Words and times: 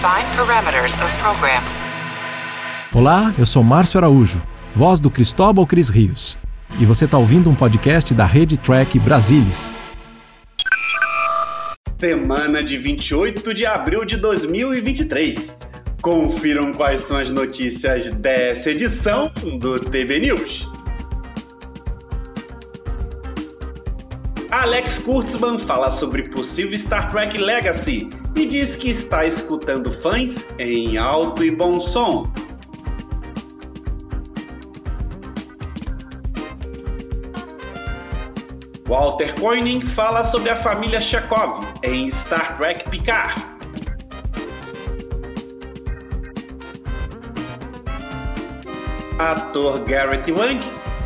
Define 0.00 0.24
parameters 0.34 0.94
of 0.94 1.18
program. 1.20 1.62
Olá, 2.94 3.34
eu 3.36 3.44
sou 3.44 3.62
Márcio 3.62 3.98
Araújo, 3.98 4.40
voz 4.74 4.98
do 4.98 5.10
Cristóbal 5.10 5.66
Cris 5.66 5.90
Rios. 5.90 6.38
E 6.78 6.86
você 6.86 7.04
está 7.04 7.18
ouvindo 7.18 7.50
um 7.50 7.54
podcast 7.54 8.14
da 8.14 8.24
Rede 8.24 8.56
Track 8.56 8.98
Brasilis. 8.98 9.70
Semana 11.98 12.64
de 12.64 12.78
28 12.78 13.52
de 13.52 13.66
abril 13.66 14.06
de 14.06 14.16
2023. 14.16 15.54
Confiram 16.00 16.72
quais 16.72 17.02
são 17.02 17.18
as 17.18 17.30
notícias 17.30 18.10
dessa 18.10 18.70
edição 18.70 19.30
do 19.58 19.78
TB 19.78 20.18
News. 20.20 20.66
Alex 24.50 24.98
Kurtzman 25.00 25.58
fala 25.58 25.92
sobre 25.92 26.22
possível 26.30 26.78
Star 26.78 27.10
Trek 27.10 27.36
Legacy 27.36 28.08
e 28.34 28.46
diz 28.46 28.76
que 28.76 28.90
está 28.90 29.26
escutando 29.26 29.92
fãs 29.92 30.54
em 30.58 30.96
alto 30.96 31.44
e 31.44 31.50
bom 31.50 31.80
som. 31.80 32.30
Walter 38.86 39.34
Koenig 39.38 39.86
fala 39.86 40.24
sobre 40.24 40.50
a 40.50 40.56
família 40.56 41.00
Chekhov 41.00 41.60
em 41.82 42.10
Star 42.10 42.58
Trek 42.58 42.90
Picard. 42.90 43.40
Ator 49.16 49.84
Garrett 49.84 50.32
Wang 50.32 50.60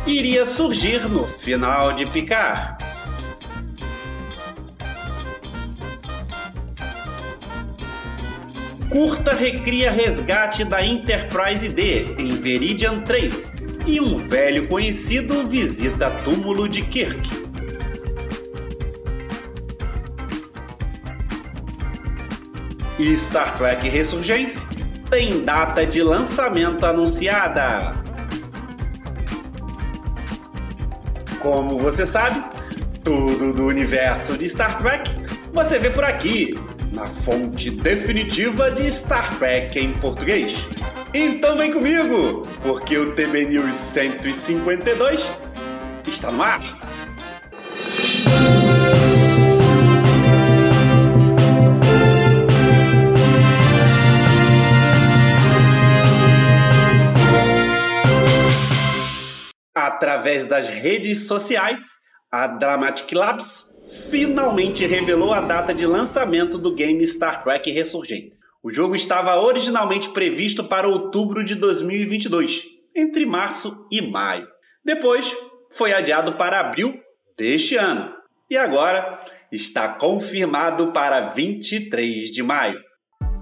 iria 0.07 0.45
surgir 0.45 1.07
no 1.07 1.27
final 1.27 1.93
de 1.93 2.05
Picard. 2.07 2.74
Curta 8.95 9.33
recria 9.33 9.91
resgate 9.91 10.63
da 10.63 10.81
Enterprise 10.81 11.67
D 11.67 12.15
em 12.17 12.29
Veridian 12.29 13.01
3 13.01 13.55
e 13.85 13.99
um 13.99 14.17
velho 14.17 14.69
conhecido 14.69 15.45
visita 15.45 16.09
túmulo 16.23 16.69
de 16.69 16.81
Kirk. 16.81 17.29
E 22.97 23.17
Star 23.17 23.57
Trek 23.57 23.85
Ressurgência 23.89 24.65
tem 25.09 25.43
data 25.43 25.85
de 25.85 26.01
lançamento 26.01 26.85
anunciada. 26.85 27.91
Como 31.41 31.77
você 31.77 32.05
sabe, 32.05 32.41
tudo 33.03 33.51
do 33.51 33.65
universo 33.65 34.37
de 34.37 34.47
Star 34.47 34.77
Trek 34.77 35.11
você 35.51 35.79
vê 35.79 35.89
por 35.89 36.05
aqui, 36.05 36.57
na 36.95 37.05
fonte 37.05 37.69
definitiva 37.69 38.71
de 38.71 38.89
Star 38.89 39.37
Trek 39.37 39.77
em 39.77 39.91
português. 39.99 40.53
Então 41.13 41.57
vem 41.57 41.71
comigo, 41.71 42.47
porque 42.63 42.97
o 42.97 43.13
TB 43.13 43.47
News 43.47 43.75
152 43.75 45.29
está 46.07 46.31
no 46.31 46.41
ar. 46.41 46.61
Através 59.75 60.47
das 60.47 60.69
redes 60.69 61.27
sociais, 61.27 61.83
a 62.31 62.47
Dramatic 62.47 63.11
Labs 63.11 63.74
finalmente 63.87 64.85
revelou 64.85 65.33
a 65.33 65.41
data 65.41 65.73
de 65.73 65.85
lançamento 65.85 66.57
do 66.57 66.73
game 66.73 67.05
Star 67.05 67.43
Trek 67.43 67.69
Resurgence. 67.71 68.45
O 68.61 68.71
jogo 68.71 68.95
estava 68.95 69.39
originalmente 69.39 70.09
previsto 70.09 70.63
para 70.63 70.87
outubro 70.87 71.43
de 71.43 71.55
2022, 71.55 72.63
entre 72.95 73.25
março 73.25 73.85
e 73.91 74.01
maio. 74.01 74.47
Depois, 74.83 75.35
foi 75.71 75.93
adiado 75.93 76.33
para 76.33 76.59
abril 76.59 76.99
deste 77.37 77.75
ano. 77.75 78.13
E 78.49 78.57
agora 78.57 79.23
está 79.51 79.87
confirmado 79.89 80.91
para 80.91 81.29
23 81.29 82.31
de 82.31 82.43
maio. 82.43 82.84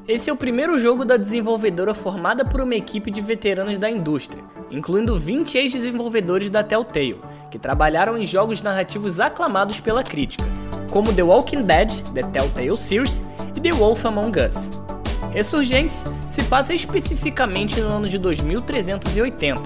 Esse 0.06 0.30
é 0.30 0.34
o 0.34 0.36
primeiro 0.36 0.78
jogo 0.78 1.06
da 1.06 1.16
desenvolvedora 1.16 1.94
formada 1.94 2.44
por 2.44 2.59
uma 2.59 2.75
equipe 2.75 3.09
de 3.09 3.22
veteranos 3.22 3.78
da 3.78 3.90
indústria, 3.90 4.44
incluindo 4.69 5.18
20 5.18 5.58
ex-desenvolvedores 5.58 6.50
da 6.50 6.62
Telltale, 6.62 7.22
que 7.50 7.58
trabalharam 7.58 8.18
em 8.18 8.25
jogos 8.25 8.62
narrativos 8.62 9.22
aclamados 9.22 9.80
pela 9.80 10.03
crítica, 10.03 10.44
como 10.92 11.13
The 11.13 11.24
Walking 11.24 11.63
Dead, 11.63 11.90
The 12.13 12.22
Telltale 12.22 12.78
Series 12.78 13.25
e 13.56 13.62
The 13.62 13.72
Wolf 13.72 14.06
Among 14.06 14.38
Us. 14.42 14.72
Ressurgência 15.31 16.06
se 16.28 16.44
passa 16.44 16.74
especificamente 16.74 17.80
no 17.80 17.88
ano 17.88 18.06
de 18.06 18.18
2380, 18.18 19.62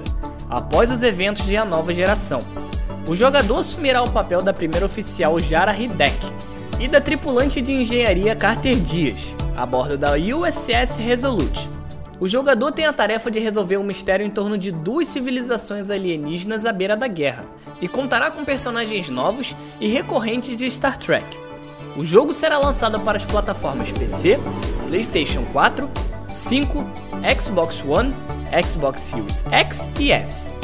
após 0.47 0.91
os 0.91 1.01
eventos 1.01 1.47
de 1.47 1.57
A 1.57 1.65
Nova 1.65 1.91
Geração. 1.95 2.41
O 3.07 3.15
jogador 3.15 3.57
assumirá 3.57 4.03
o 4.03 4.11
papel 4.11 4.43
da 4.43 4.53
primeira 4.53 4.85
oficial 4.85 5.39
Jara 5.39 5.75
Hidek 5.75 6.15
e 6.79 6.87
da 6.87 7.01
tripulante 7.01 7.61
de 7.61 7.71
engenharia 7.71 8.35
Carter 8.35 8.75
Dias, 8.75 9.33
a 9.55 9.65
bordo 9.65 9.97
da 9.97 10.13
USS 10.13 10.97
Resolute. 10.97 11.69
O 12.19 12.27
jogador 12.27 12.71
tem 12.71 12.85
a 12.85 12.93
tarefa 12.93 13.29
de 13.29 13.39
resolver 13.39 13.77
um 13.77 13.83
mistério 13.83 14.25
em 14.25 14.29
torno 14.29 14.57
de 14.57 14.71
duas 14.71 15.07
civilizações 15.07 15.89
alienígenas 15.89 16.65
à 16.65 16.71
beira 16.71 16.95
da 16.95 17.07
guerra, 17.07 17.45
e 17.81 17.87
contará 17.87 18.31
com 18.31 18.43
personagens 18.43 19.09
novos 19.09 19.55
e 19.79 19.87
recorrentes 19.87 20.57
de 20.57 20.69
Star 20.69 20.97
Trek. 20.97 21.25
O 21.95 22.05
jogo 22.05 22.33
será 22.33 22.57
lançado 22.57 22.99
para 22.99 23.17
as 23.17 23.25
plataformas 23.25 23.91
PC, 23.91 24.39
PlayStation 24.87 25.43
4, 25.51 25.89
5, 26.27 26.85
Xbox 27.39 27.83
One, 27.83 28.13
Xbox 28.63 29.01
Series 29.01 29.43
X 29.51 29.89
e 29.99 30.11
S. 30.11 30.56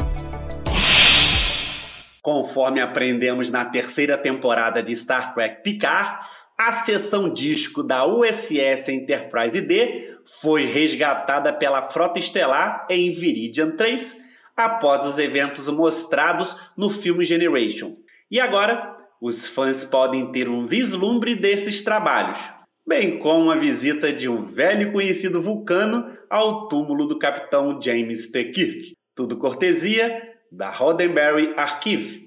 Conforme 2.44 2.78
aprendemos 2.78 3.50
na 3.50 3.64
terceira 3.64 4.18
temporada 4.18 4.82
de 4.82 4.94
Star 4.94 5.32
Trek 5.32 5.62
Picard, 5.62 6.26
a 6.58 6.72
seção 6.72 7.32
disco 7.32 7.82
da 7.82 8.06
USS 8.06 8.90
Enterprise 8.90 9.62
D 9.62 10.18
foi 10.26 10.66
resgatada 10.66 11.54
pela 11.54 11.80
Frota 11.80 12.18
Estelar 12.18 12.86
em 12.90 13.12
Viridian 13.12 13.70
3 13.70 14.18
após 14.54 15.06
os 15.06 15.18
eventos 15.18 15.70
mostrados 15.70 16.54
no 16.76 16.90
filme 16.90 17.24
Generation. 17.24 17.96
E 18.30 18.38
agora, 18.38 18.94
os 19.22 19.48
fãs 19.48 19.82
podem 19.82 20.30
ter 20.30 20.46
um 20.46 20.66
vislumbre 20.66 21.34
desses 21.34 21.80
trabalhos, 21.80 22.38
bem 22.86 23.18
como 23.18 23.50
a 23.50 23.56
visita 23.56 24.12
de 24.12 24.28
um 24.28 24.42
velho 24.42 24.92
conhecido 24.92 25.40
vulcano 25.40 26.14
ao 26.28 26.68
túmulo 26.68 27.06
do 27.06 27.18
capitão 27.18 27.80
James 27.80 28.30
T. 28.30 28.44
Kirk. 28.52 28.92
Tudo 29.16 29.38
cortesia 29.38 30.34
da 30.52 30.70
Roddenberry 30.70 31.54
Archive. 31.56 32.24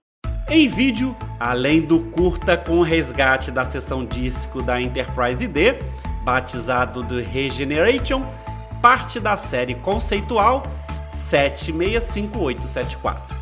Em 0.49 0.69
vídeo, 0.69 1.13
além 1.37 1.81
do 1.81 1.99
curta 1.99 2.55
com 2.55 2.81
resgate 2.81 3.51
da 3.51 3.65
seção 3.65 4.05
disco 4.05 4.61
da 4.61 4.81
Enterprise 4.81 5.45
D, 5.45 5.77
batizado 6.23 7.03
de 7.03 7.21
Regeneration, 7.21 8.25
parte 8.81 9.19
da 9.19 9.35
série 9.35 9.75
conceitual 9.75 10.63
765874. 11.13 13.35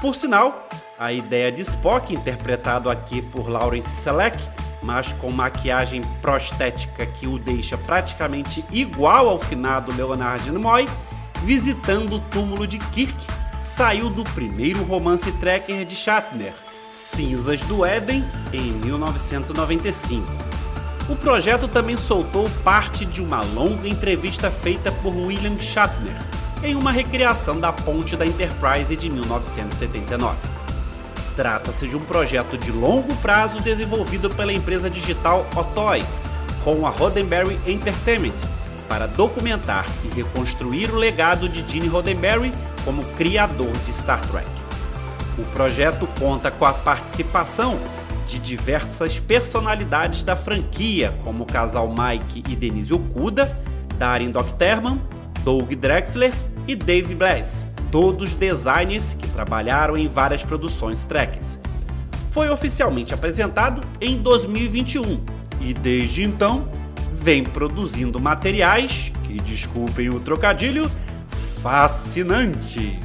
Por 0.00 0.16
sinal, 0.16 0.66
a 0.98 1.12
ideia 1.12 1.52
de 1.52 1.62
Spock, 1.62 2.12
interpretado 2.12 2.90
aqui 2.90 3.22
por 3.22 3.48
Lawrence 3.48 4.02
Selleck, 4.02 4.36
mas 4.82 5.12
com 5.12 5.30
maquiagem 5.30 6.02
prostética 6.20 7.06
que 7.06 7.28
o 7.28 7.38
deixa 7.38 7.78
praticamente 7.78 8.64
igual 8.72 9.28
ao 9.28 9.38
finado 9.38 9.94
Leonard 9.94 10.50
Nimoy, 10.50 10.88
visitando 11.44 12.16
o 12.16 12.20
túmulo 12.20 12.66
de 12.66 12.80
Kirk 12.80 13.41
saiu 13.62 14.10
do 14.10 14.24
primeiro 14.24 14.82
romance 14.82 15.30
tracker 15.32 15.84
de 15.84 15.94
Shatner, 15.94 16.52
Cinzas 16.94 17.60
do 17.62 17.84
Éden, 17.84 18.24
em 18.52 18.72
1995. 18.72 20.26
O 21.08 21.16
projeto 21.16 21.66
também 21.68 21.96
soltou 21.96 22.48
parte 22.62 23.04
de 23.04 23.20
uma 23.20 23.42
longa 23.42 23.88
entrevista 23.88 24.50
feita 24.50 24.90
por 24.90 25.14
William 25.14 25.58
Shatner, 25.58 26.14
em 26.62 26.76
uma 26.76 26.92
recriação 26.92 27.58
da 27.58 27.72
ponte 27.72 28.16
da 28.16 28.24
Enterprise 28.24 28.94
de 28.96 29.10
1979. 29.10 30.36
Trata-se 31.34 31.88
de 31.88 31.96
um 31.96 32.00
projeto 32.00 32.56
de 32.58 32.70
longo 32.70 33.14
prazo 33.16 33.60
desenvolvido 33.60 34.30
pela 34.30 34.52
empresa 34.52 34.88
digital 34.88 35.46
Otoy, 35.56 36.04
com 36.62 36.86
a 36.86 36.90
Roddenberry 36.90 37.58
Entertainment, 37.66 38.36
para 38.88 39.06
documentar 39.06 39.86
e 40.04 40.14
reconstruir 40.14 40.90
o 40.90 40.96
legado 40.96 41.48
de 41.48 41.66
Gene 41.66 41.88
Roddenberry 41.88 42.52
como 42.84 43.04
criador 43.16 43.72
de 43.84 43.92
Star 43.92 44.20
Trek. 44.28 44.46
O 45.38 45.44
projeto 45.52 46.06
conta 46.18 46.50
com 46.50 46.64
a 46.64 46.72
participação 46.72 47.78
de 48.28 48.38
diversas 48.38 49.18
personalidades 49.18 50.24
da 50.24 50.36
franquia, 50.36 51.14
como 51.24 51.44
o 51.44 51.46
casal 51.46 51.88
Mike 51.88 52.42
e 52.50 52.56
Denise 52.56 52.92
Okuda, 52.92 53.58
Darren 53.98 54.30
Docterman, 54.30 55.00
Doug 55.44 55.72
Drexler 55.72 56.32
e 56.66 56.74
Dave 56.74 57.14
Blass, 57.14 57.66
todos 57.90 58.34
designers 58.34 59.14
que 59.14 59.28
trabalharam 59.28 59.96
em 59.96 60.08
várias 60.08 60.42
produções 60.42 61.02
Treks. 61.02 61.58
Foi 62.30 62.48
oficialmente 62.48 63.12
apresentado 63.12 63.82
em 64.00 64.16
2021 64.16 65.20
e 65.60 65.74
desde 65.74 66.22
então 66.22 66.68
vem 67.12 67.44
produzindo 67.44 68.20
materiais 68.20 69.12
que, 69.24 69.34
desculpem 69.34 70.08
o 70.08 70.18
trocadilho, 70.20 70.90
fascinantes. 71.62 72.98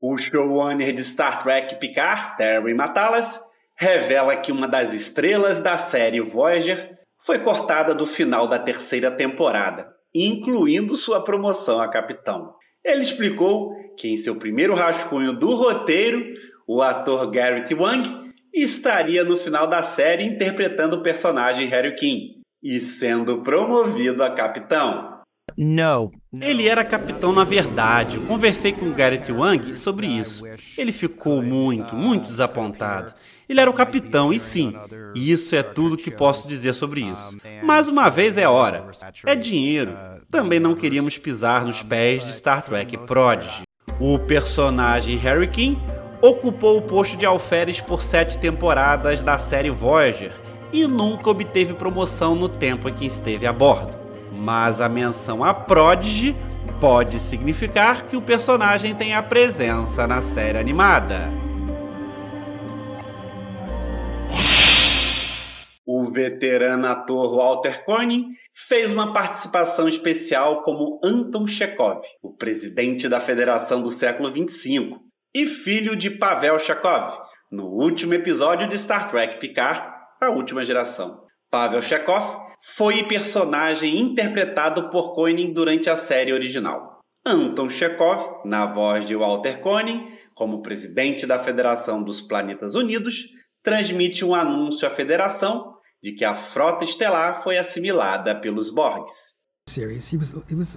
O 0.00 0.16
showrunner 0.16 0.94
de 0.94 1.04
Star 1.04 1.42
Trek 1.42 1.78
Picard, 1.78 2.38
Terry 2.38 2.72
Matalas, 2.72 3.38
revela 3.76 4.34
que 4.36 4.50
uma 4.50 4.66
das 4.66 4.94
estrelas 4.94 5.60
da 5.60 5.76
série 5.76 6.22
Voyager 6.22 6.96
foi 7.26 7.40
cortada 7.40 7.94
do 7.94 8.06
final 8.06 8.48
da 8.48 8.58
terceira 8.58 9.10
temporada, 9.10 9.86
incluindo 10.14 10.96
sua 10.96 11.22
promoção 11.22 11.78
a 11.78 11.88
capitão. 11.88 12.54
Ele 12.82 13.02
explicou 13.02 13.74
que 13.98 14.08
em 14.08 14.16
seu 14.16 14.36
primeiro 14.36 14.74
rascunho 14.74 15.34
do 15.34 15.54
roteiro, 15.54 16.24
o 16.66 16.80
ator 16.80 17.30
Garrett 17.30 17.74
Wang 17.74 18.32
estaria 18.54 19.22
no 19.22 19.36
final 19.36 19.66
da 19.66 19.82
série 19.82 20.24
interpretando 20.24 20.96
o 20.96 21.02
personagem 21.02 21.68
Harry 21.68 21.94
King 21.96 22.35
e 22.66 22.80
sendo 22.80 23.42
promovido 23.42 24.24
a 24.24 24.30
capitão. 24.30 25.20
No. 25.56 26.10
Ele 26.40 26.68
era 26.68 26.84
capitão 26.84 27.32
na 27.32 27.44
verdade. 27.44 28.16
Eu 28.16 28.22
conversei 28.22 28.72
com 28.72 28.86
o 28.86 28.92
Garrett 28.92 29.30
Wang 29.30 29.76
sobre 29.76 30.08
isso. 30.08 30.42
Ele 30.76 30.90
ficou 30.90 31.40
muito, 31.40 31.94
muito 31.94 32.26
desapontado. 32.26 33.14
Ele 33.48 33.60
era 33.60 33.70
o 33.70 33.74
capitão, 33.74 34.32
e 34.32 34.40
sim, 34.40 34.74
isso 35.14 35.54
é 35.54 35.62
tudo 35.62 35.96
que 35.96 36.10
posso 36.10 36.48
dizer 36.48 36.74
sobre 36.74 37.02
isso. 37.02 37.38
Mais 37.62 37.86
uma 37.86 38.08
vez 38.08 38.36
é 38.36 38.48
hora. 38.48 38.90
É 39.24 39.36
dinheiro. 39.36 39.96
Também 40.28 40.58
não 40.58 40.74
queríamos 40.74 41.16
pisar 41.16 41.64
nos 41.64 41.80
pés 41.80 42.24
de 42.24 42.34
Star 42.34 42.62
Trek 42.62 42.98
Prodigy. 43.06 43.62
O 44.00 44.18
personagem 44.18 45.16
Harry 45.18 45.46
King 45.46 45.80
ocupou 46.20 46.76
o 46.76 46.82
posto 46.82 47.16
de 47.16 47.24
alferes 47.24 47.80
por 47.80 48.02
sete 48.02 48.36
temporadas 48.36 49.22
da 49.22 49.38
série 49.38 49.70
Voyager 49.70 50.45
e 50.76 50.86
nunca 50.86 51.30
obteve 51.30 51.72
promoção 51.72 52.34
no 52.34 52.50
tempo 52.50 52.86
em 52.86 52.92
que 52.92 53.06
esteve 53.06 53.46
a 53.46 53.52
bordo. 53.52 53.96
Mas 54.30 54.78
a 54.78 54.88
menção 54.90 55.42
a 55.42 55.54
Prodigy 55.54 56.36
pode 56.78 57.18
significar 57.18 58.06
que 58.06 58.16
o 58.16 58.20
personagem 58.20 58.94
tenha 58.94 59.22
presença 59.22 60.06
na 60.06 60.20
série 60.20 60.58
animada. 60.58 61.30
O 65.86 66.10
veterano 66.10 66.86
ator 66.88 67.36
Walter 67.36 67.82
Koenig 67.84 68.26
fez 68.52 68.92
uma 68.92 69.14
participação 69.14 69.88
especial 69.88 70.62
como 70.62 71.00
Anton 71.02 71.46
Chekhov, 71.46 72.02
o 72.22 72.34
presidente 72.34 73.08
da 73.08 73.20
Federação 73.20 73.80
do 73.80 73.88
século 73.88 74.30
25, 74.30 75.00
e 75.34 75.46
filho 75.46 75.96
de 75.96 76.10
Pavel 76.10 76.58
Chekhov, 76.58 77.18
no 77.50 77.66
último 77.66 78.12
episódio 78.12 78.68
de 78.68 78.76
Star 78.76 79.10
Trek 79.10 79.38
Picard, 79.38 79.95
a 80.20 80.30
última 80.30 80.64
geração. 80.64 81.24
Pavel 81.50 81.82
Chekhov 81.82 82.46
foi 82.74 83.04
personagem 83.04 83.98
interpretado 83.98 84.90
por 84.90 85.14
Koenig 85.14 85.52
durante 85.52 85.88
a 85.88 85.96
série 85.96 86.32
original. 86.32 87.00
Anton 87.24 87.68
Chekhov, 87.68 88.42
na 88.44 88.66
voz 88.66 89.04
de 89.04 89.16
Walter 89.16 89.60
Koenig, 89.60 90.16
como 90.34 90.62
presidente 90.62 91.26
da 91.26 91.38
Federação 91.38 92.02
dos 92.02 92.20
Planetas 92.20 92.74
Unidos, 92.74 93.24
transmite 93.62 94.24
um 94.24 94.34
anúncio 94.34 94.86
à 94.86 94.90
Federação 94.90 95.74
de 96.02 96.12
que 96.12 96.24
a 96.24 96.34
frota 96.34 96.84
estelar 96.84 97.42
foi 97.42 97.58
assimilada 97.58 98.34
pelos 98.34 98.70
Borgs. 98.70 99.36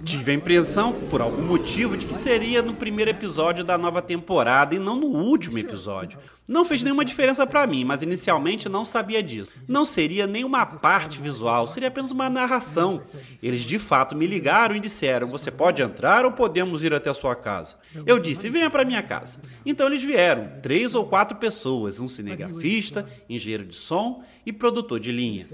Tive 0.04 0.32
a 0.32 0.34
impressão, 0.34 0.92
por 1.08 1.20
algum 1.20 1.42
motivo, 1.42 1.96
de 1.96 2.06
que 2.06 2.14
seria 2.14 2.60
no 2.60 2.74
primeiro 2.74 3.12
episódio 3.12 3.62
da 3.62 3.78
nova 3.78 4.02
temporada 4.02 4.74
e 4.74 4.80
não 4.80 4.96
no 4.96 5.06
último 5.06 5.58
episódio. 5.58 6.18
Não 6.50 6.64
fez 6.64 6.82
nenhuma 6.82 7.04
diferença 7.04 7.46
para 7.46 7.64
mim, 7.64 7.84
mas 7.84 8.02
inicialmente 8.02 8.68
não 8.68 8.84
sabia 8.84 9.22
disso. 9.22 9.52
Não 9.68 9.84
seria 9.84 10.26
nenhuma 10.26 10.66
parte 10.66 11.20
visual, 11.20 11.68
seria 11.68 11.86
apenas 11.86 12.10
uma 12.10 12.28
narração. 12.28 13.00
Eles 13.40 13.62
de 13.62 13.78
fato 13.78 14.16
me 14.16 14.26
ligaram 14.26 14.74
e 14.74 14.80
disseram: 14.80 15.28
Você 15.28 15.48
pode 15.48 15.80
entrar 15.80 16.24
ou 16.24 16.32
podemos 16.32 16.82
ir 16.82 16.92
até 16.92 17.08
a 17.08 17.14
sua 17.14 17.36
casa? 17.36 17.76
Eu 18.04 18.18
disse: 18.18 18.48
Venha 18.48 18.68
para 18.68 18.84
minha 18.84 19.00
casa. 19.00 19.38
Então 19.64 19.86
eles 19.86 20.02
vieram, 20.02 20.50
três 20.60 20.92
ou 20.92 21.06
quatro 21.06 21.36
pessoas: 21.36 22.00
um 22.00 22.08
cinegrafista, 22.08 23.06
engenheiro 23.28 23.64
de 23.64 23.76
som 23.76 24.24
e 24.44 24.52
produtor 24.52 24.98
de 24.98 25.12
linha. 25.12 25.44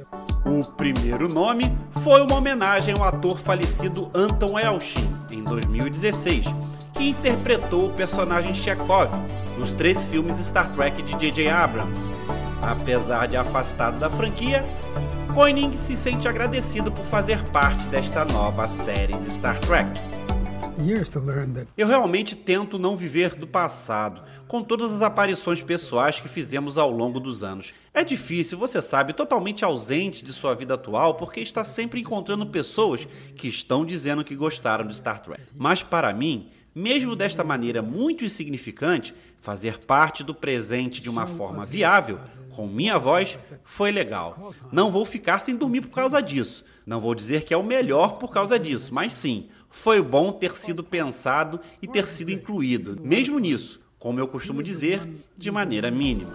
O 0.46 0.64
primeiro 0.64 1.28
nome 1.28 1.64
foi 2.02 2.22
uma 2.22 2.36
homenagem 2.36 2.94
ao 2.94 3.04
ator 3.04 3.38
falecido 3.38 4.10
Anton 4.14 4.58
Elchin, 4.58 5.06
em 5.30 5.44
2016, 5.44 6.46
que 6.94 7.10
interpretou 7.10 7.88
o 7.88 7.92
personagem 7.92 8.54
Chekhov 8.54 9.10
nos 9.58 9.72
três 9.72 10.02
filmes 10.04 10.38
Star 10.38 10.72
Trek 10.74 11.02
de 11.02 11.12
J.J. 11.12 11.48
Abrams. 11.48 12.00
Apesar 12.62 13.26
de 13.28 13.36
afastado 13.36 13.98
da 13.98 14.10
franquia, 14.10 14.64
Koenig 15.34 15.76
se 15.76 15.96
sente 15.96 16.26
agradecido 16.26 16.90
por 16.90 17.04
fazer 17.04 17.42
parte 17.50 17.84
desta 17.88 18.24
nova 18.24 18.66
série 18.68 19.14
de 19.14 19.30
Star 19.30 19.58
Trek. 19.60 19.90
Eu 21.76 21.88
realmente 21.88 22.36
tento 22.36 22.78
não 22.78 22.98
viver 22.98 23.34
do 23.34 23.46
passado, 23.46 24.22
com 24.46 24.62
todas 24.62 24.92
as 24.92 25.00
aparições 25.00 25.62
pessoais 25.62 26.20
que 26.20 26.28
fizemos 26.28 26.76
ao 26.76 26.90
longo 26.90 27.18
dos 27.18 27.42
anos. 27.42 27.72
É 27.94 28.04
difícil, 28.04 28.58
você 28.58 28.82
sabe, 28.82 29.14
totalmente 29.14 29.64
ausente 29.64 30.22
de 30.22 30.34
sua 30.34 30.54
vida 30.54 30.74
atual, 30.74 31.14
porque 31.14 31.40
está 31.40 31.64
sempre 31.64 32.00
encontrando 32.00 32.46
pessoas 32.46 33.08
que 33.36 33.48
estão 33.48 33.86
dizendo 33.86 34.22
que 34.22 34.36
gostaram 34.36 34.86
de 34.86 34.94
Star 34.94 35.22
Trek. 35.22 35.42
Mas 35.54 35.82
para 35.82 36.12
mim, 36.12 36.50
mesmo 36.76 37.16
desta 37.16 37.42
maneira 37.42 37.80
muito 37.80 38.22
insignificante, 38.22 39.14
fazer 39.40 39.78
parte 39.86 40.22
do 40.22 40.34
presente 40.34 41.00
de 41.00 41.08
uma 41.08 41.26
forma 41.26 41.64
viável, 41.64 42.20
com 42.54 42.66
minha 42.66 42.98
voz, 42.98 43.38
foi 43.64 43.90
legal. 43.90 44.52
Não 44.70 44.90
vou 44.90 45.06
ficar 45.06 45.38
sem 45.38 45.56
dormir 45.56 45.80
por 45.80 45.88
causa 45.88 46.20
disso. 46.20 46.62
Não 46.84 47.00
vou 47.00 47.14
dizer 47.14 47.44
que 47.44 47.54
é 47.54 47.56
o 47.56 47.62
melhor 47.62 48.18
por 48.18 48.30
causa 48.30 48.58
disso, 48.58 48.92
mas 48.92 49.14
sim, 49.14 49.48
foi 49.70 50.02
bom 50.02 50.30
ter 50.30 50.54
sido 50.54 50.84
pensado 50.84 51.58
e 51.80 51.88
ter 51.88 52.06
sido 52.06 52.30
incluído, 52.30 53.00
mesmo 53.00 53.38
nisso, 53.38 53.80
como 53.98 54.20
eu 54.20 54.28
costumo 54.28 54.62
dizer, 54.62 55.00
de 55.34 55.50
maneira 55.50 55.90
mínima. 55.90 56.34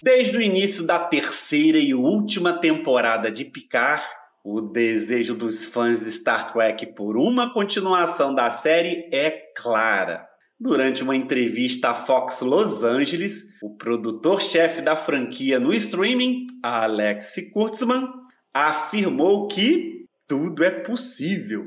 Desde 0.00 0.36
o 0.36 0.40
início 0.40 0.86
da 0.86 1.00
terceira 1.00 1.78
e 1.78 1.92
última 1.94 2.52
temporada 2.52 3.28
de 3.28 3.44
Picard, 3.44 4.04
o 4.48 4.60
desejo 4.60 5.34
dos 5.34 5.64
fãs 5.64 6.04
de 6.04 6.12
Star 6.12 6.52
Trek 6.52 6.94
por 6.94 7.16
uma 7.16 7.52
continuação 7.52 8.32
da 8.32 8.48
série 8.52 9.10
é 9.12 9.28
clara. 9.56 10.24
Durante 10.58 11.02
uma 11.02 11.16
entrevista 11.16 11.90
à 11.90 11.94
Fox 11.96 12.42
Los 12.42 12.84
Angeles, 12.84 13.42
o 13.60 13.76
produtor-chefe 13.76 14.80
da 14.80 14.96
franquia 14.96 15.58
no 15.58 15.74
streaming, 15.74 16.46
Alex 16.62 17.34
Kurtzman, 17.52 18.08
afirmou 18.54 19.48
que 19.48 20.06
tudo 20.28 20.62
é 20.62 20.70
possível. 20.70 21.64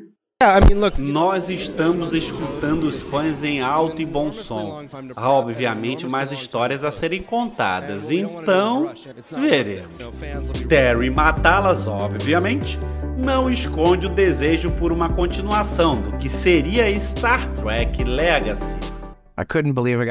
Nós 0.98 1.50
estamos 1.50 2.14
escutando 2.14 2.84
os 2.84 3.02
fãs 3.02 3.44
em 3.44 3.60
alto 3.60 4.02
e 4.02 4.06
bom 4.06 4.32
som. 4.32 4.86
Há, 5.14 5.30
obviamente, 5.30 6.08
mais 6.08 6.32
histórias 6.32 6.82
a 6.82 6.94
serem 6.94 7.22
contadas, 7.22 8.10
então 8.10 8.90
veremos. 9.38 10.62
Terry 10.70 11.10
Matalas, 11.10 11.88
obviamente, 11.88 12.80
não 13.18 13.50
esconde 13.50 14.08
o 14.08 14.10
desejo 14.10 14.72
por 14.72 14.94
uma 14.94 15.10
continuação 15.10 16.02
do 16.02 16.18
que 16.18 16.30
seria 16.30 16.98
Star 16.98 17.46
Trek 17.56 18.02
Legacy. 18.06 18.99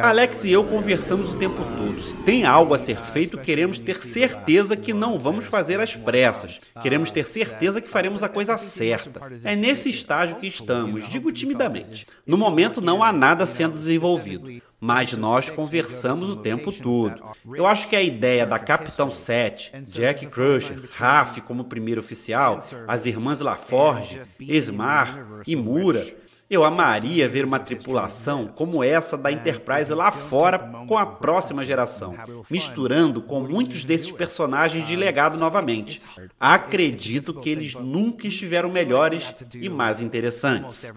Alex 0.06 0.42
e 0.44 0.52
eu 0.52 0.64
conversamos 0.64 1.34
o 1.34 1.36
tempo 1.36 1.56
todo. 1.76 2.00
Se 2.00 2.16
tem 2.16 2.46
algo 2.46 2.72
a 2.72 2.78
ser 2.78 2.96
feito, 2.96 3.36
queremos 3.36 3.78
ter 3.78 3.98
certeza 3.98 4.74
que 4.74 4.94
não 4.94 5.18
vamos 5.18 5.44
fazer 5.44 5.78
às 5.80 5.94
pressas. 5.94 6.58
Queremos 6.80 7.10
ter 7.10 7.26
certeza 7.26 7.82
que 7.82 7.90
faremos 7.90 8.22
a 8.22 8.28
coisa 8.30 8.56
certa. 8.56 9.20
É 9.44 9.54
nesse 9.54 9.90
estágio 9.90 10.36
que 10.36 10.46
estamos, 10.46 11.06
digo 11.10 11.30
timidamente. 11.30 12.06
No 12.26 12.38
momento 12.38 12.80
não 12.80 13.02
há 13.02 13.12
nada 13.12 13.44
sendo 13.44 13.74
desenvolvido. 13.74 14.62
Mas 14.80 15.12
nós 15.12 15.50
conversamos 15.50 16.30
o 16.30 16.36
tempo 16.36 16.72
todo. 16.72 17.20
Eu 17.54 17.66
acho 17.66 17.86
que 17.86 17.96
a 17.96 18.02
ideia 18.02 18.46
da 18.46 18.58
Capitão 18.58 19.10
7, 19.10 19.72
Jack 19.82 20.26
Crusher, 20.28 20.88
Raf 20.96 21.40
como 21.42 21.64
primeiro 21.64 22.00
oficial, 22.00 22.64
as 22.86 23.04
irmãs 23.04 23.40
LaForge, 23.40 24.22
Esmar 24.40 25.42
e 25.46 25.54
Mura 25.54 26.06
eu 26.50 26.64
amaria 26.64 27.28
ver 27.28 27.44
uma 27.44 27.58
tripulação 27.58 28.46
como 28.46 28.82
essa 28.82 29.16
da 29.18 29.30
Enterprise 29.30 29.92
lá 29.92 30.10
fora 30.10 30.58
com 30.86 30.96
a 30.96 31.04
próxima 31.04 31.64
geração, 31.64 32.14
misturando 32.50 33.20
com 33.20 33.40
muitos 33.40 33.84
desses 33.84 34.10
personagens 34.10 34.86
de 34.86 34.96
legado 34.96 35.38
novamente. 35.38 36.00
Acredito 36.40 37.34
que 37.34 37.50
eles 37.50 37.74
nunca 37.74 38.26
estiveram 38.26 38.70
melhores 38.70 39.34
e 39.54 39.68
mais 39.68 40.00
interessantes. 40.00 40.90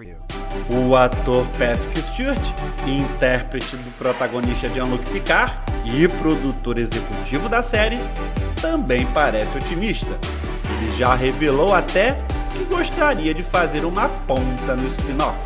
O 0.69 0.95
ator 0.95 1.45
Patrick 1.57 2.01
Stewart, 2.01 2.41
intérprete 2.87 3.75
do 3.75 3.91
protagonista 3.97 4.69
Jean-Luc 4.69 5.03
Picard 5.09 5.53
e 5.85 6.07
produtor 6.07 6.77
executivo 6.77 7.49
da 7.49 7.61
série, 7.61 7.97
também 8.61 9.05
parece 9.07 9.57
otimista. 9.57 10.17
Ele 10.77 10.95
já 10.97 11.13
revelou 11.13 11.73
até 11.73 12.17
que 12.53 12.63
gostaria 12.65 13.33
de 13.33 13.43
fazer 13.43 13.85
uma 13.85 14.09
ponta 14.09 14.75
no 14.75 14.87
spin-off. 14.87 15.37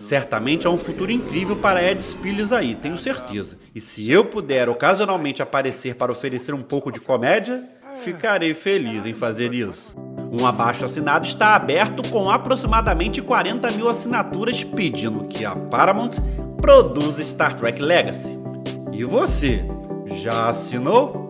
Certamente 0.00 0.66
há 0.66 0.70
um 0.70 0.78
futuro 0.78 1.10
incrível 1.10 1.56
para 1.56 1.82
Ed 1.82 2.02
Spilles 2.02 2.52
aí, 2.52 2.74
tenho 2.74 2.98
certeza. 2.98 3.58
E 3.74 3.80
se 3.80 4.10
eu 4.10 4.24
puder 4.24 4.68
ocasionalmente 4.68 5.42
aparecer 5.42 5.94
para 5.94 6.12
oferecer 6.12 6.54
um 6.54 6.62
pouco 6.62 6.92
de 6.92 7.00
comédia, 7.00 7.68
ficarei 8.02 8.54
feliz 8.54 9.06
em 9.06 9.14
fazer 9.14 9.54
isso. 9.54 9.94
Um 10.30 10.46
abaixo 10.46 10.84
assinado 10.84 11.26
está 11.26 11.54
aberto 11.54 12.08
com 12.10 12.30
aproximadamente 12.30 13.22
40 13.22 13.70
mil 13.72 13.88
assinaturas 13.88 14.62
pedindo 14.62 15.24
que 15.24 15.44
a 15.44 15.54
Paramount 15.54 16.12
produza 16.60 17.24
Star 17.24 17.54
Trek 17.54 17.80
Legacy. 17.80 18.38
E 18.92 19.04
você, 19.04 19.64
já 20.22 20.48
assinou? 20.48 21.27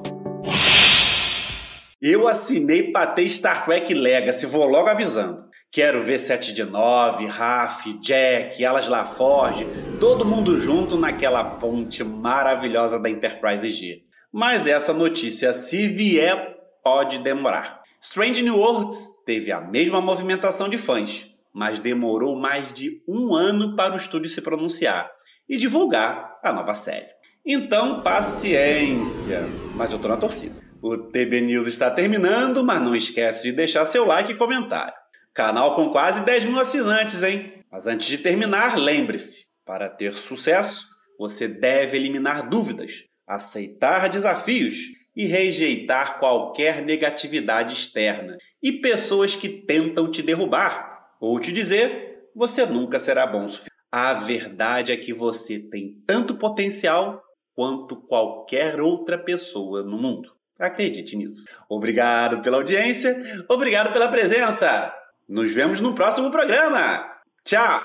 Eu 2.01 2.29
assinei 2.29 2.93
para 2.93 3.09
ter 3.09 3.29
Star 3.29 3.65
Trek 3.65 3.93
Legacy, 3.93 4.47
vou 4.47 4.65
logo 4.69 4.89
avisando. 4.89 5.49
Quero 5.69 6.01
ver 6.01 6.21
7 6.21 6.55
de 6.55 6.63
9, 6.63 7.27
Raf, 7.27 7.93
Jack, 8.01 8.65
Alas 8.65 8.87
LaForge, 8.87 9.67
todo 9.99 10.25
mundo 10.25 10.61
junto 10.61 10.97
naquela 10.97 11.43
ponte 11.43 12.05
maravilhosa 12.05 13.01
da 13.01 13.11
Enterprise 13.11 13.73
G. 13.73 14.03
Mas 14.33 14.65
essa 14.69 14.95
notícia, 14.95 15.53
se 15.55 15.89
vier, 15.89 16.57
pode 16.85 17.19
demorar. 17.19 17.83
Strange 18.01 18.43
New 18.43 18.59
Worlds 18.59 19.05
teve 19.27 19.51
a 19.51 19.61
mesma 19.61 20.01
movimentação 20.01 20.69
de 20.69 20.79
fãs, 20.79 21.27
mas 21.53 21.81
demorou 21.81 22.39
mais 22.39 22.73
de 22.73 23.03
um 23.09 23.35
ano 23.35 23.75
para 23.75 23.95
o 23.95 23.97
estúdio 23.97 24.31
se 24.31 24.41
pronunciar 24.41 25.11
e 25.49 25.57
divulgar 25.57 26.39
a 26.45 26.53
nova 26.53 26.75
série. 26.75 27.09
Então, 27.45 28.03
paciência, 28.03 29.41
mas 29.75 29.91
eu 29.91 29.99
tô 29.99 30.07
na 30.07 30.17
torcida. 30.17 30.68
O 30.81 30.97
TB 30.97 31.41
News 31.41 31.67
está 31.67 31.91
terminando, 31.91 32.63
mas 32.63 32.81
não 32.81 32.95
esquece 32.95 33.43
de 33.43 33.53
deixar 33.53 33.85
seu 33.85 34.05
like 34.05 34.33
e 34.33 34.37
comentário. 34.37 34.95
Canal 35.35 35.75
com 35.75 35.91
quase 35.91 36.25
10 36.25 36.45
mil 36.45 36.61
assinantes, 36.61 37.23
hein? 37.25 37.65
Mas 37.71 37.87
antes 37.87 38.07
de 38.07 38.19
terminar, 38.19 38.79
lembre-se: 38.79 39.47
para 39.65 39.89
ter 39.89 40.15
sucesso, 40.15 40.87
você 41.19 41.49
deve 41.49 41.97
eliminar 41.97 42.49
dúvidas, 42.49 43.05
aceitar 43.27 44.09
desafios 44.09 44.77
e 45.17 45.27
rejeitar 45.27 46.21
qualquer 46.21 46.81
negatividade 46.83 47.75
externa 47.75 48.39
e 48.63 48.71
pessoas 48.71 49.35
que 49.35 49.49
tentam 49.49 50.09
te 50.11 50.23
derrubar 50.23 51.09
ou 51.21 51.41
te 51.41 51.53
dizer 51.53 52.09
você 52.35 52.65
nunca 52.65 53.01
será 53.01 53.27
bom 53.27 53.47
o 53.47 53.49
suficiente. 53.49 53.77
A 53.91 54.15
verdade 54.15 54.93
é 54.93 54.97
que 54.97 55.13
você 55.13 55.59
tem 55.59 56.01
tanto 56.07 56.37
potencial 56.37 57.21
quanto 57.53 57.97
qualquer 57.97 58.81
outra 58.81 59.19
pessoa 59.19 59.83
no 59.83 59.99
mundo. 59.99 60.38
Acredite 60.59 61.17
nisso. 61.17 61.45
Obrigado 61.69 62.43
pela 62.43 62.57
audiência, 62.57 63.45
obrigado 63.49 63.93
pela 63.93 64.09
presença. 64.09 64.93
Nos 65.29 65.55
vemos 65.55 65.81
no 65.81 65.95
próximo 65.95 66.31
programa. 66.31 67.05
Tchau! 67.45 67.83